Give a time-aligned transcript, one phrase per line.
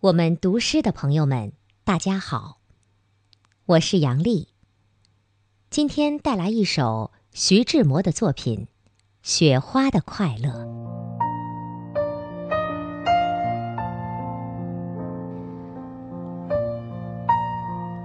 [0.00, 1.52] 我们读诗的朋友们，
[1.84, 2.56] 大家好，
[3.66, 4.48] 我是杨丽。
[5.68, 8.60] 今天带来一首徐志摩的作品
[9.22, 10.48] 《雪花的快乐》。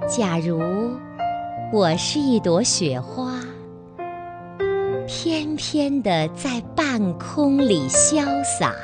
[0.10, 0.60] 假如
[1.72, 3.40] 我是一朵雪花，
[5.08, 8.76] 翩翩的在半空里潇洒。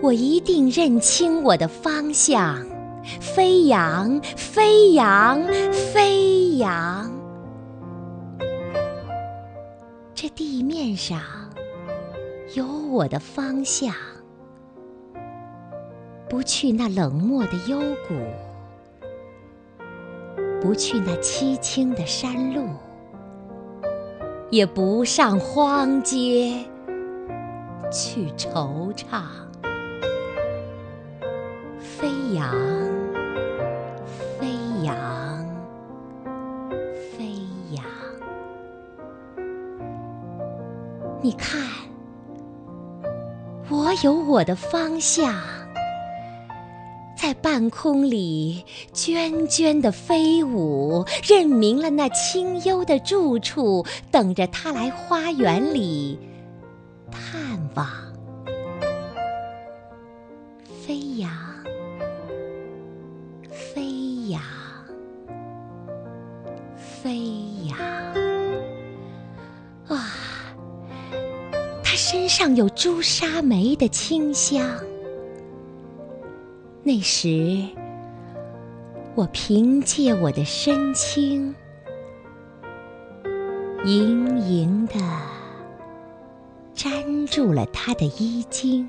[0.00, 2.64] 我一定认清我的方向，
[3.20, 7.10] 飞扬，飞扬，飞扬。
[10.14, 11.20] 这地面上
[12.54, 13.92] 有我的方向，
[16.28, 18.14] 不去那冷漠的幽谷，
[20.60, 22.68] 不去那凄清的山路，
[24.48, 26.64] 也不上荒街
[27.90, 29.47] 去惆怅。
[32.28, 32.52] 飞扬，
[34.38, 34.46] 飞
[34.82, 34.94] 扬，
[37.16, 37.24] 飞
[37.70, 37.82] 扬。
[41.22, 41.58] 你看，
[43.70, 45.34] 我有我的方向，
[47.16, 48.62] 在半空里
[48.92, 56.18] 涓涓的飞舞，认明了那清幽的住处，等着他来花园里
[57.10, 57.86] 探望。
[60.86, 61.30] 飞扬。
[64.38, 64.44] 扬
[66.76, 67.20] 飞
[67.68, 67.78] 扬
[69.88, 70.06] 啊！
[71.82, 74.64] 它身上有朱砂梅的清香。
[76.82, 77.66] 那时，
[79.14, 81.54] 我凭借我的身轻，
[83.84, 84.94] 盈盈的
[86.74, 88.88] 粘住了他的衣襟，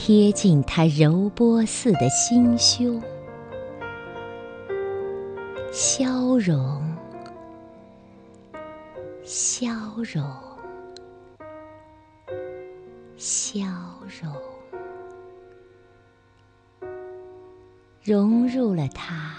[0.00, 3.02] 贴近他柔波似的心胸。
[5.72, 6.80] 消融，
[9.24, 9.66] 消
[10.04, 10.24] 融，
[13.16, 13.66] 消
[14.08, 14.32] 融，
[18.02, 19.34] 融入了他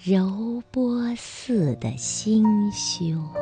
[0.00, 3.39] 柔波似的心胸。